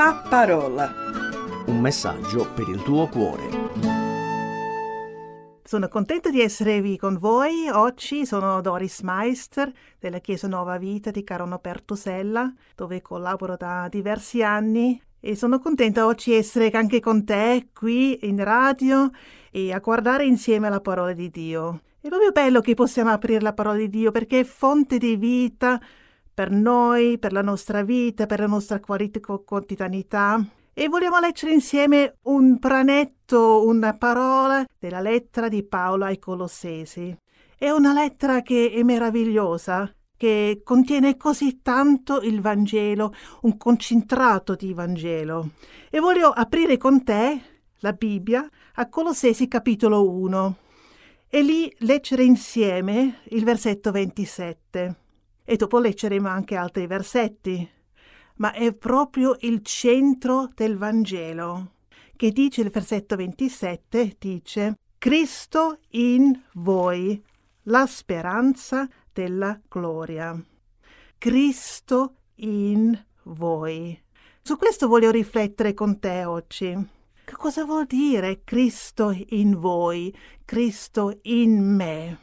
[0.00, 0.90] La parola.
[1.66, 3.48] Un messaggio per il tuo cuore.
[5.62, 7.68] Sono contenta di essere qui con voi.
[7.68, 14.42] Oggi sono Doris Meister della Chiesa Nuova Vita di Carono Pertusella, dove collaboro da diversi
[14.42, 19.10] anni e sono contenta oggi di essere anche con te qui in radio
[19.50, 21.82] e a guardare insieme la parola di Dio.
[22.00, 25.78] È proprio bello che possiamo aprire la parola di Dio perché è fonte di vita,
[26.40, 30.42] per noi, per la nostra vita, per la nostra quotidianità.
[30.72, 37.14] E vogliamo leggere insieme un pranetto, una parola della lettera di Paolo ai Colossesi.
[37.58, 44.72] È una lettera che è meravigliosa, che contiene così tanto il Vangelo, un concentrato di
[44.72, 45.50] Vangelo.
[45.90, 47.38] E voglio aprire con te
[47.80, 50.56] la Bibbia a Colossesi capitolo 1
[51.28, 55.08] e lì leggere insieme il versetto 27
[55.44, 57.68] e dopo leggeremo anche altri versetti,
[58.36, 61.72] ma è proprio il centro del Vangelo,
[62.16, 67.22] che dice il versetto 27, dice Cristo in voi,
[67.64, 70.38] la speranza della gloria.
[71.18, 73.98] Cristo in voi.
[74.42, 76.74] Su questo voglio riflettere con te oggi.
[77.24, 82.18] Che cosa vuol dire Cristo in voi, Cristo in me?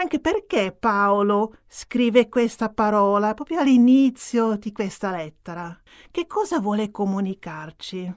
[0.00, 5.78] Anche perché Paolo scrive questa parola proprio all'inizio di questa lettera.
[6.10, 8.14] Che cosa vuole comunicarci?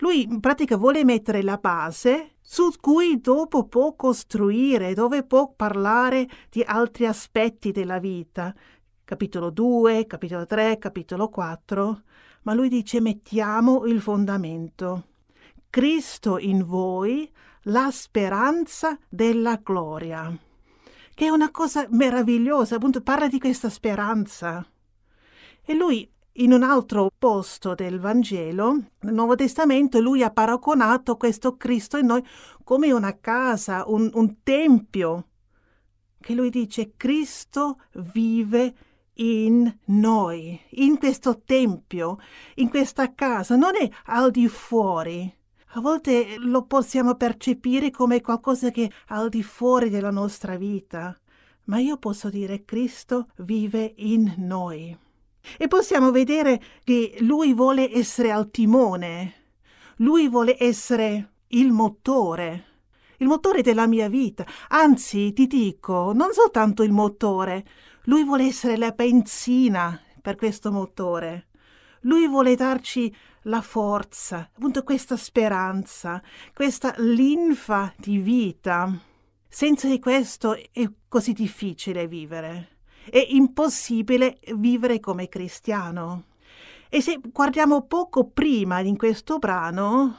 [0.00, 6.28] Lui in pratica vuole mettere la base su cui dopo può costruire, dove può parlare
[6.50, 8.54] di altri aspetti della vita.
[9.02, 12.02] Capitolo 2, capitolo 3, capitolo 4.
[12.42, 15.06] Ma lui dice mettiamo il fondamento.
[15.70, 17.30] Cristo in voi,
[17.62, 20.38] la speranza della gloria
[21.14, 24.66] che è una cosa meravigliosa, appunto parla di questa speranza.
[25.64, 31.56] E lui in un altro posto del Vangelo, nel Nuovo Testamento, lui ha paragonato questo
[31.56, 32.24] Cristo in noi
[32.64, 35.28] come una casa, un, un tempio,
[36.18, 37.78] che lui dice Cristo
[38.12, 38.74] vive
[39.14, 42.18] in noi, in questo tempio,
[42.56, 45.32] in questa casa, non è al di fuori.
[45.76, 51.18] A volte lo possiamo percepire come qualcosa che è al di fuori della nostra vita,
[51.64, 54.96] ma io posso dire Cristo vive in noi.
[55.58, 59.32] E possiamo vedere che Lui vuole essere al timone,
[59.96, 62.66] Lui vuole essere il motore,
[63.16, 64.46] il motore della mia vita.
[64.68, 67.66] Anzi, ti dico, non soltanto il motore,
[68.04, 71.48] Lui vuole essere la benzina per questo motore.
[72.02, 73.12] Lui vuole darci
[73.44, 76.22] la forza, appunto questa speranza,
[76.52, 78.92] questa linfa di vita.
[79.48, 82.78] Senza di questo è così difficile vivere.
[83.08, 86.24] È impossibile vivere come cristiano.
[86.88, 90.16] E se guardiamo poco prima in questo brano,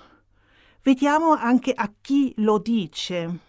[0.84, 3.40] vediamo anche a chi lo dice.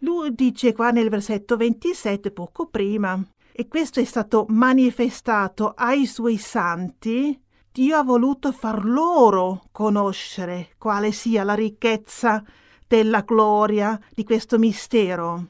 [0.00, 3.22] Lui dice qua nel versetto 27, poco prima,
[3.52, 7.38] e questo è stato manifestato ai suoi santi
[7.76, 12.42] Dio ha voluto far loro conoscere quale sia la ricchezza
[12.88, 15.46] della gloria di questo mistero.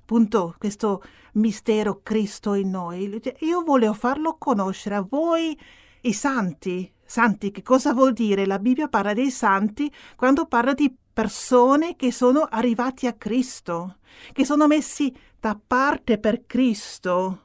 [0.00, 1.02] Appunto, questo
[1.32, 3.20] mistero Cristo in noi.
[3.40, 5.54] Io voglio farlo conoscere a voi
[6.00, 6.90] i santi.
[7.04, 8.46] Santi, che cosa vuol dire?
[8.46, 13.98] La Bibbia parla dei santi quando parla di persone che sono arrivati a Cristo,
[14.32, 17.42] che sono messi da parte per Cristo,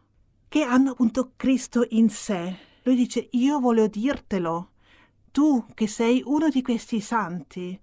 [0.47, 2.72] che hanno appunto Cristo in sé.
[2.83, 4.71] Lui dice, io voglio dirtelo,
[5.31, 7.79] tu che sei uno di questi santi,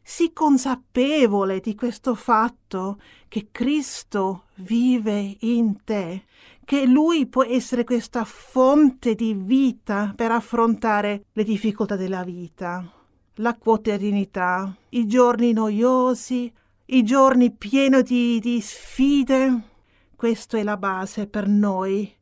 [0.00, 6.24] sii consapevole di questo fatto che Cristo vive in te,
[6.64, 12.90] che Lui può essere questa fonte di vita per affrontare le difficoltà della vita,
[13.34, 16.50] la quotidianità, i giorni noiosi,
[16.86, 19.62] i giorni pieni di, di sfide.
[20.16, 22.17] Questa è la base per noi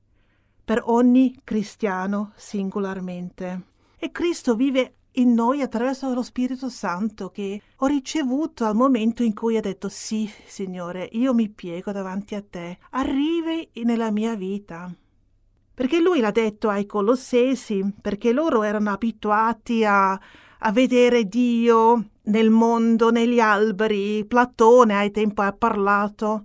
[0.67, 3.61] per ogni cristiano singolarmente.
[3.97, 9.33] E Cristo vive in noi attraverso lo Spirito Santo che ho ricevuto al momento in
[9.33, 14.93] cui ha detto sì, Signore, io mi piego davanti a te, arrivi nella mia vita.
[15.73, 22.51] Perché lui l'ha detto ai Colossesi, perché loro erano abituati a, a vedere Dio nel
[22.51, 26.45] mondo, negli alberi, Platone ai tempi ha parlato,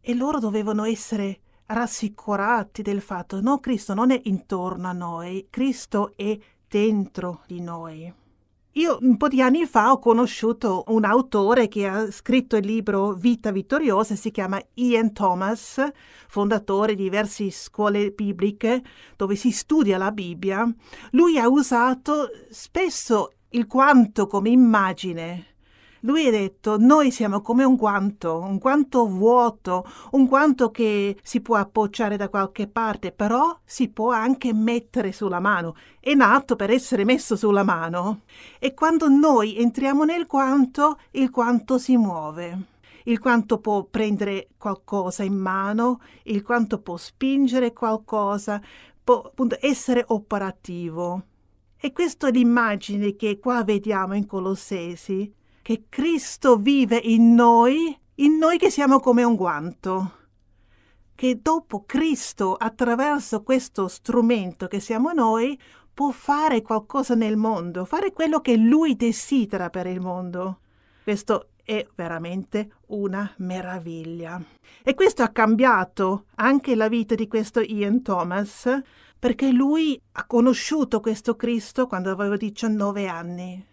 [0.00, 1.38] e loro dovevano essere
[1.72, 6.36] rassicurati del fatto no Cristo non è intorno a noi, Cristo è
[6.68, 8.12] dentro di noi.
[8.72, 13.12] io un po' di anni fa ho conosciuto un autore che ha scritto il libro
[13.12, 15.82] Vita vittoriosa, si chiama Ian Thomas,
[16.28, 18.82] fondatore di diverse scuole bibliche
[19.16, 20.72] dove si studia la Bibbia.
[21.10, 25.46] Lui ha usato spesso il quanto come immagine
[26.02, 31.40] lui ha detto, noi siamo come un guanto, un guanto vuoto, un guanto che si
[31.40, 35.76] può appoggiare da qualche parte, però si può anche mettere sulla mano.
[36.00, 38.22] È nato per essere messo sulla mano.
[38.58, 42.58] E quando noi entriamo nel guanto, il guanto si muove.
[43.04, 48.60] Il quanto può prendere qualcosa in mano, il quanto può spingere qualcosa,
[49.02, 51.24] può appunto essere operativo.
[51.78, 55.32] E questa è l'immagine che qua vediamo in Colossesi
[55.62, 60.12] che Cristo vive in noi, in noi che siamo come un guanto,
[61.14, 65.58] che dopo Cristo, attraverso questo strumento che siamo noi,
[65.92, 70.60] può fare qualcosa nel mondo, fare quello che Lui desidera per il mondo.
[71.02, 74.42] Questo è veramente una meraviglia.
[74.82, 78.66] E questo ha cambiato anche la vita di questo Ian Thomas,
[79.18, 83.68] perché lui ha conosciuto questo Cristo quando aveva 19 anni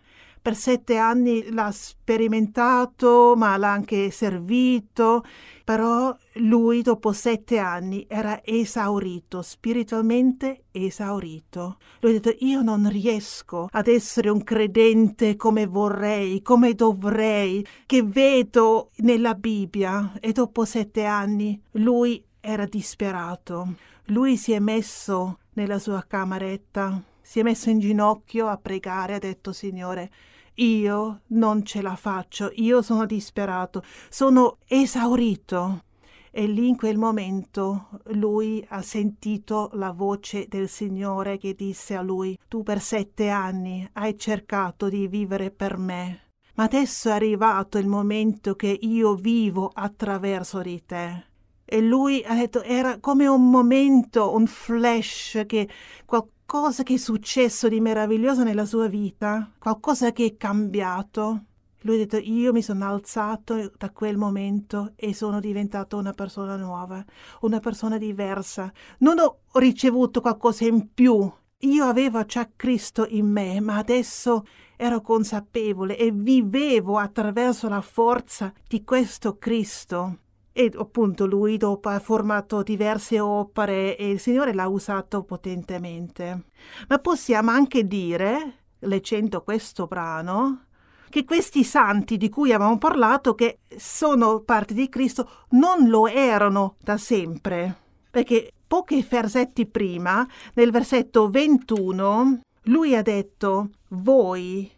[0.47, 5.21] per sette anni l'ha sperimentato, ma l'ha anche servito,
[5.65, 11.79] però lui dopo sette anni era esaurito, spiritualmente esaurito.
[11.99, 18.03] Lui ha detto io non riesco ad essere un credente come vorrei, come dovrei, che
[18.03, 23.73] vedo nella Bibbia e dopo sette anni lui era disperato.
[24.05, 29.19] Lui si è messo nella sua cameretta, si è messo in ginocchio a pregare, ha
[29.19, 30.09] detto Signore,
[30.57, 35.83] io non ce la faccio, io sono disperato, sono esaurito.
[36.31, 42.01] E lì in quel momento lui ha sentito la voce del Signore che disse a
[42.01, 47.79] lui, tu per sette anni hai cercato di vivere per me, ma adesso è arrivato
[47.79, 51.25] il momento che io vivo attraverso di te.
[51.65, 55.67] E lui ha detto, era come un momento, un flash che
[56.05, 61.43] qualcuno qualcosa che è successo di meraviglioso nella sua vita, qualcosa che è cambiato.
[61.81, 66.55] Lui ha detto io mi sono alzato da quel momento e sono diventato una persona
[66.55, 67.03] nuova,
[67.41, 68.71] una persona diversa.
[68.99, 71.29] Non ho ricevuto qualcosa in più.
[71.61, 74.45] Io avevo già Cristo in me, ma adesso
[74.77, 80.19] ero consapevole e vivevo attraverso la forza di questo Cristo.
[80.59, 86.45] E appunto lui dopo ha formato diverse opere e il Signore l'ha usato potentemente.
[86.87, 90.63] Ma possiamo anche dire, leggendo questo brano,
[91.09, 96.77] che questi santi di cui avevamo parlato, che sono parte di Cristo, non lo erano
[96.81, 97.77] da sempre.
[98.09, 104.71] Perché pochi versetti prima, nel versetto 21, lui ha detto, voi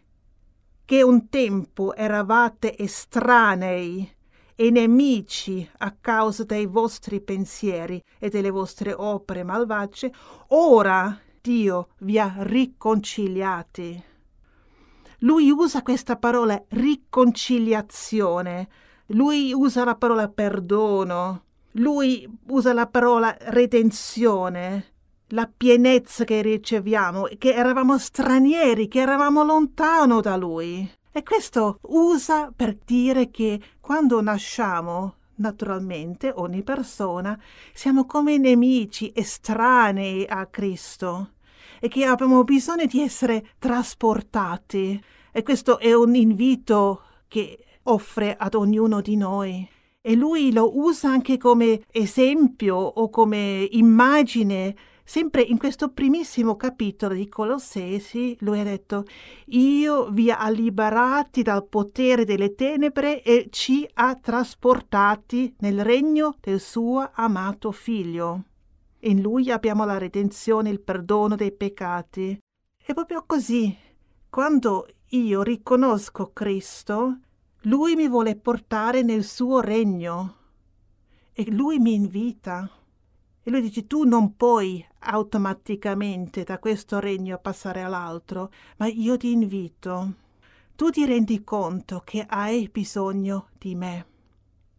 [0.84, 4.18] che un tempo eravate estranei
[4.60, 10.12] e nemici a causa dei vostri pensieri e delle vostre opere malvagie,
[10.48, 14.04] ora Dio vi ha riconciliati.
[15.20, 18.68] Lui usa questa parola riconciliazione,
[19.06, 24.92] lui usa la parola perdono, lui usa la parola redenzione,
[25.28, 30.98] la pienezza che riceviamo, che eravamo stranieri, che eravamo lontano da lui.
[31.12, 37.36] E questo usa per dire che quando nasciamo, naturalmente, ogni persona,
[37.72, 41.32] siamo come nemici estranei a Cristo
[41.80, 45.02] e che abbiamo bisogno di essere trasportati.
[45.32, 49.68] E questo è un invito che offre ad ognuno di noi.
[50.00, 54.76] E lui lo usa anche come esempio o come immagine
[55.10, 59.06] Sempre in questo primissimo capitolo di Colossesi, lui ha detto,
[59.46, 66.60] io vi ha liberati dal potere delle tenebre e ci ha trasportati nel regno del
[66.60, 68.44] suo amato figlio.
[69.00, 72.38] In lui abbiamo la redenzione, il perdono dei peccati.
[72.80, 73.76] È proprio così.
[74.28, 77.18] Quando io riconosco Cristo,
[77.62, 80.36] lui mi vuole portare nel suo regno
[81.32, 82.70] e lui mi invita.
[83.50, 90.12] Lui dice tu non puoi automaticamente da questo regno passare all'altro, ma io ti invito.
[90.76, 94.06] Tu ti rendi conto che hai bisogno di me.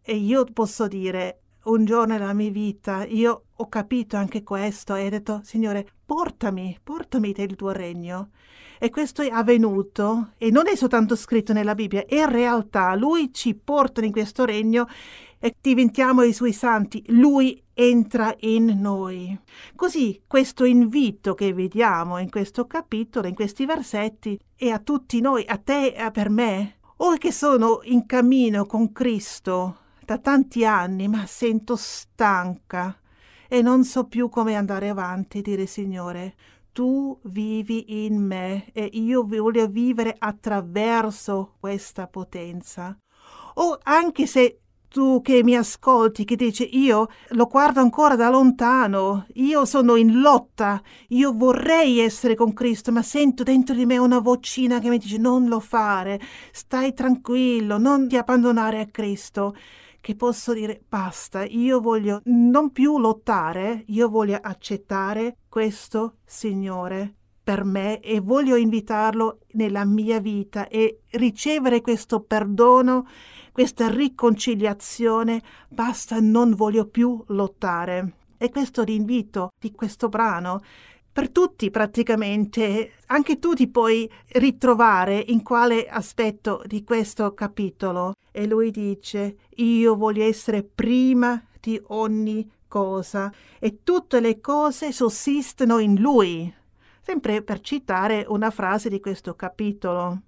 [0.00, 5.06] E io posso dire, un giorno nella mia vita io ho capito anche questo e
[5.06, 8.30] ho detto, Signore, portami, portami nel tuo regno.
[8.78, 12.94] E questo è avvenuto e non è soltanto scritto nella Bibbia, è realtà.
[12.94, 14.88] Lui ci porta in questo regno
[15.38, 17.04] e diventiamo i suoi santi.
[17.08, 19.38] Lui entra in noi.
[19.74, 25.44] Così questo invito che vediamo in questo capitolo, in questi versetti, è a tutti noi,
[25.46, 31.08] a te e per me, o che sono in cammino con Cristo da tanti anni,
[31.08, 32.96] ma sento stanca
[33.48, 36.34] e non so più come andare avanti, dire Signore,
[36.72, 42.96] tu vivi in me e io voglio vivere attraverso questa potenza.
[43.56, 44.61] O anche se
[44.92, 50.20] tu che mi ascolti, che dici io lo guardo ancora da lontano, io sono in
[50.20, 54.98] lotta, io vorrei essere con Cristo, ma sento dentro di me una vocina che mi
[54.98, 56.20] dice non lo fare,
[56.52, 59.56] stai tranquillo, non ti abbandonare a Cristo
[60.02, 67.64] che posso dire basta, io voglio non più lottare, io voglio accettare questo Signore per
[67.64, 73.06] me e voglio invitarlo nella mia vita e ricevere questo perdono
[73.52, 78.14] questa riconciliazione, basta, non voglio più lottare.
[78.38, 80.62] E questo l'invito di questo brano
[81.12, 88.14] per tutti praticamente, anche tu ti puoi ritrovare in quale aspetto di questo capitolo.
[88.30, 95.78] E lui dice, io voglio essere prima di ogni cosa e tutte le cose sussistono
[95.78, 96.52] in lui.
[97.04, 100.22] Sempre per citare una frase di questo capitolo.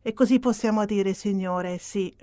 [0.00, 2.14] E così possiamo dire, Signore, sì,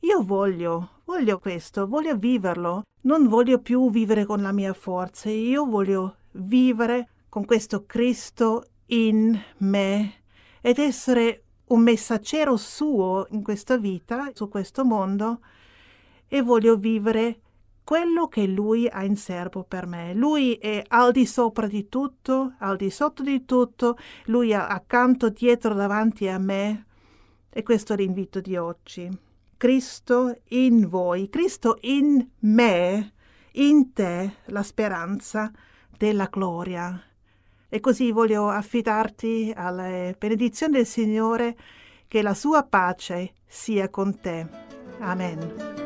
[0.00, 2.82] io voglio, voglio questo, voglio viverlo.
[3.02, 9.40] Non voglio più vivere con la mia forza, io voglio vivere con questo Cristo in
[9.58, 10.22] me
[10.60, 15.38] ed essere un messaggero suo in questa vita, su questo mondo,
[16.26, 17.42] e voglio vivere
[17.86, 20.12] quello che lui ha in serbo per me.
[20.12, 25.28] Lui è al di sopra di tutto, al di sotto di tutto, lui è accanto,
[25.28, 26.84] dietro, davanti a me.
[27.48, 29.08] E questo è l'invito di oggi.
[29.56, 33.12] Cristo in voi, Cristo in me,
[33.52, 35.52] in te la speranza
[35.96, 37.00] della gloria.
[37.68, 41.56] E così voglio affidarti alla benedizione del Signore,
[42.08, 44.44] che la sua pace sia con te.
[44.98, 45.85] Amen.